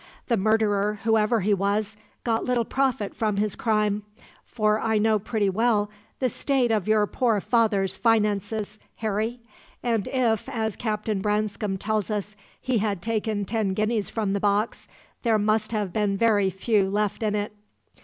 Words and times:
The 0.29 0.35
murderer, 0.35 0.99
whoever 1.03 1.41
he 1.41 1.53
was, 1.53 1.95
got 2.23 2.43
little 2.43 2.65
profit 2.65 3.15
from 3.15 3.37
his 3.37 3.55
crime, 3.55 4.01
for 4.43 4.79
I 4.79 4.97
know 4.97 5.19
pretty 5.19 5.47
well 5.47 5.91
the 6.17 6.27
state 6.27 6.71
of 6.71 6.87
your 6.87 7.05
poor 7.05 7.39
father's 7.39 7.97
finances, 7.97 8.79
Harry; 8.97 9.41
and 9.83 10.07
if, 10.07 10.49
as 10.49 10.75
Captain 10.75 11.21
Branscome 11.21 11.77
tells 11.77 12.09
us, 12.09 12.35
he 12.59 12.79
had 12.79 12.99
taken 13.03 13.45
ten 13.45 13.75
guineas 13.75 14.09
from 14.09 14.33
the 14.33 14.39
box, 14.39 14.87
there 15.21 15.37
must 15.37 15.71
have 15.71 15.93
been 15.93 16.17
very 16.17 16.49
few 16.49 16.89
left 16.89 17.21
in 17.21 17.35
it." 17.35 17.53